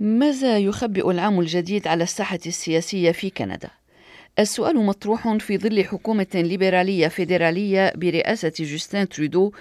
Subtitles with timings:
[0.00, 3.70] ماذا يخبئ العام الجديد على الساحة السياسية في كندا؟
[4.38, 9.52] السؤال مطروح في ظل حكومة ليبرالية فيدرالية برئاسة جوستين ترودو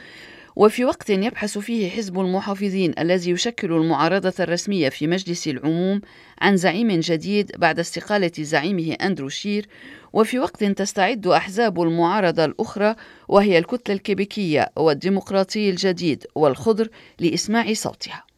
[0.55, 6.01] وفي وقت يبحث فيه حزب المحافظين الذي يشكل المعارضة الرسمية في مجلس العموم
[6.41, 9.67] عن زعيم جديد بعد استقالة زعيمه أندرو شير
[10.13, 12.95] وفي وقت تستعد أحزاب المعارضة الأخرى
[13.27, 16.89] وهي الكتلة الكيبيكية والديمقراطي الجديد والخضر
[17.19, 18.34] لإسماع صوتها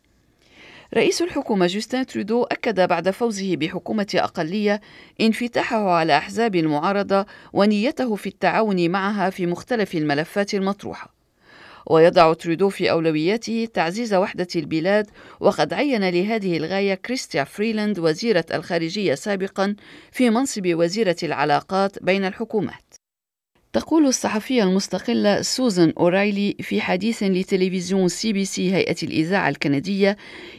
[0.93, 4.81] رئيس الحكومة جوستين ترودو أكد بعد فوزه بحكومة أقلية
[5.21, 11.13] انفتاحه على أحزاب المعارضة ونيته في التعاون معها في مختلف الملفات المطروحة.
[11.85, 19.15] ويضع ترودو في أولوياته تعزيز وحدة البلاد وقد عين لهذه الغاية كريستيا فريلاند وزيرة الخارجية
[19.15, 19.75] سابقا
[20.11, 22.86] في منصب وزيرة العلاقات بين الحكومات.
[23.73, 30.17] تقول الصحفية المستقلة سوزان أورايلي في حديث لتلفزيون CBC هيئة الإذاعة الكندية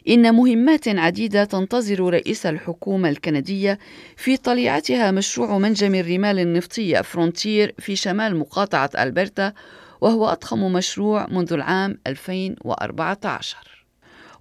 [0.08, 3.78] إن مهمات عديدة تنتظر رئيس الحكومة الكندية
[4.16, 9.52] في طليعتها مشروع منجم الرمال النفطية فرونتير في شمال مقاطعة ألبرتا
[10.00, 13.77] وهو أضخم مشروع منذ العام 2014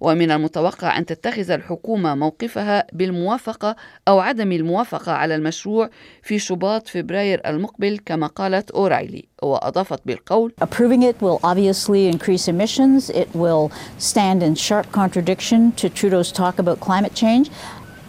[0.00, 3.76] ومن المتوقع أن تتخذ الحكومة موقفها بالموافقة
[4.08, 5.90] أو عدم الموافقة على المشروع
[6.22, 13.10] في شباط فبراير المقبل كما قالت أورايلي وأضافت بالقول Approving it will obviously increase emissions.
[13.10, 17.50] It will stand in sharp contradiction to Trudeau's talk about climate change.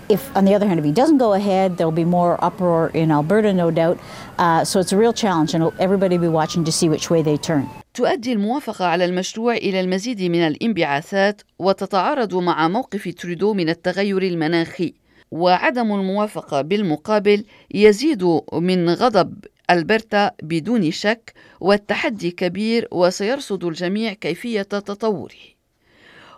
[0.10, 2.90] If, on the other hand, if he doesn't go ahead, there will be more uproar
[2.96, 4.00] in Alberta, no doubt.
[4.40, 7.22] Uh, so it's a real challenge, and everybody will be watching to see which way
[7.22, 7.68] they turn.
[7.94, 14.94] تؤدي الموافقة على المشروع إلى المزيد من الانبعاثات وتتعارض مع موقف ترودو من التغير المناخي
[15.32, 25.59] وعدم الموافقة بالمقابل يزيد من غضب ألبرتا بدون شك والتحدي كبير وسيرصد الجميع كيفية تطوره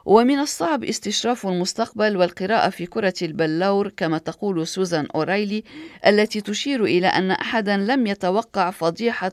[0.05, 5.63] ومن الصعب استشراف المستقبل والقراءة في كرة البلور كما تقول سوزان أورايلي
[6.07, 9.31] التي تشير إلى أن أحدا لم يتوقع فضيحة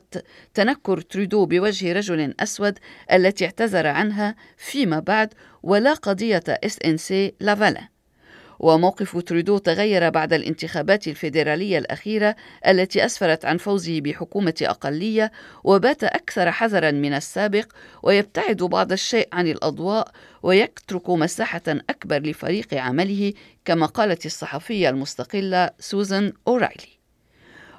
[0.53, 2.79] تنكر ترودو بوجه رجل أسود
[3.13, 7.98] التي اعتذر عنها فيما بعد ولا قضية SNC لافالين
[8.59, 12.35] وموقف ترودو تغير بعد الانتخابات الفيدرالية الأخيرة
[12.67, 15.31] التي أسفرت عن فوزه بحكومة أقلية
[15.63, 17.65] وبات أكثر حذرا من السابق
[18.03, 20.11] ويبتعد بعض الشيء عن الأضواء
[20.43, 23.33] ويترك مساحة أكبر لفريق عمله
[23.65, 26.99] كما قالت الصحفية المستقلة سوزان أورايلي.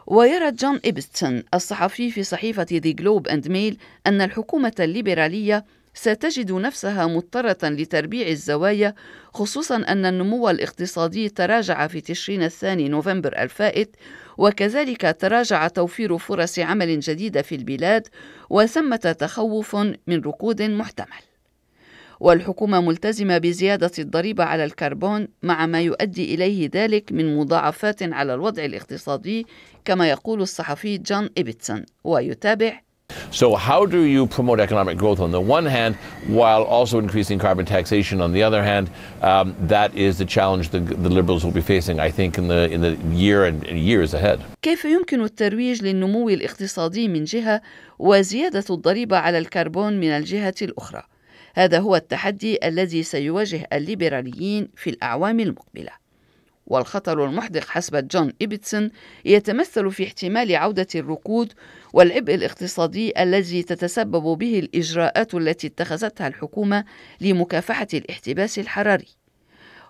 [0.06, 5.64] ويرى جون إبستون الصحفي في صحيفة ذا جلوب أند ميل أن الحكومة الليبرالية
[5.94, 8.94] ستجد نفسها مضطرة لتربيع الزوايا
[9.34, 13.96] خصوصا أن النمو الاقتصادي تراجع في تشرين الثاني نوفمبر الفائت
[14.38, 18.08] وكذلك تراجع توفير فرص عمل جديدة في البلاد
[18.50, 21.30] وثمة تخوف من ركود محتمل.
[22.20, 28.64] والحكومة ملتزمة بزيادة الضريبة على الكربون مع ما يؤدي إليه ذلك من مضاعفات على الوضع
[28.64, 29.46] الاقتصادي
[29.84, 32.80] كما يقول الصحفي جون إيبتسون ويتابع
[33.31, 35.95] So, how do you promote economic growth on the one hand
[36.27, 38.89] while also increasing carbon taxation on the other hand?
[39.21, 42.69] Um, that is the challenge the, the, Liberals will be facing, I think, in the,
[42.71, 44.39] in the year and years ahead.
[44.61, 47.61] كيف يمكن الترويج للنمو الاقتصادي من جهة
[47.99, 51.03] وزيادة الضريبة على الكربون من الجهة الأخرى؟
[51.55, 55.91] هذا هو التحدي الذي سيواجه الليبراليين في الأعوام المقبلة.
[56.70, 58.91] والخطر المحدق حسب جون إيبتسون
[59.25, 61.53] يتمثل في احتمال عودة الركود
[61.92, 66.84] والعبء الاقتصادي الذي تتسبب به الإجراءات التي اتخذتها الحكومة
[67.20, 69.06] لمكافحة الاحتباس الحراري.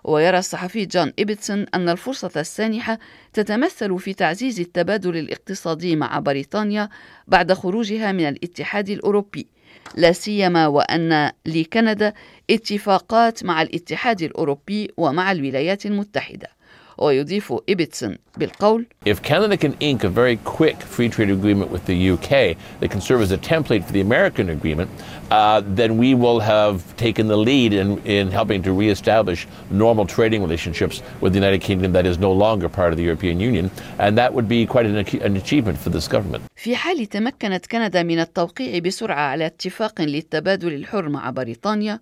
[0.03, 2.99] ويرى الصحفي جون إيبتسون أن الفرصة السانحة
[3.33, 6.89] تتمثل في تعزيز التبادل الاقتصادي مع بريطانيا
[7.27, 9.47] بعد خروجها من الاتحاد الأوروبي
[9.95, 12.13] لا سيما وأن لكندا
[12.49, 16.60] اتفاقات مع الاتحاد الأوروبي ومع الولايات المتحدة
[17.01, 22.11] ويضيف إيبتسون بالقول If Canada can ink a very quick free trade agreement with the
[22.13, 24.89] UK that can serve as a template for the American agreement,
[25.31, 30.41] uh, then we will have taken the lead in, in helping to reestablish normal trading
[30.47, 33.65] relationships with the United Kingdom that is no longer part of the European Union,
[34.03, 34.97] and that would be quite an,
[35.27, 36.43] an achievement for this government.
[36.55, 41.99] في حال تمكنت كندا من التوقيع بسرعة على اتفاق للتبادل الحر مع بريطانيا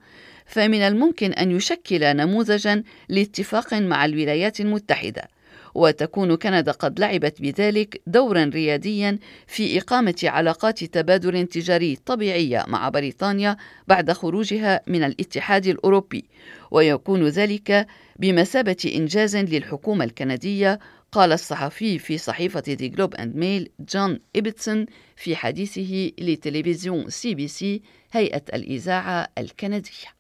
[0.50, 5.28] فمن الممكن أن يشكل نموذجا لاتفاق مع الولايات المتحدة
[5.76, 13.58] وتكون كندا قد لعبت بذلك دورا رياديا في إقامة علاقات تبادل تجاري طبيعية مع بريطانيا
[13.88, 16.26] بعد خروجها من الاتحاد الأوروبي.
[16.72, 17.88] ويكون ذلك
[18.20, 20.80] بمثابة إنجاز للحكومة الكندية
[21.12, 24.86] قال الصحفي في صحيفة ذا جلوب أند ميل جون إيبتسون
[25.16, 27.82] في حديثه لتلفزيون CBC
[28.12, 30.19] هيئة الإذاعة الكندية.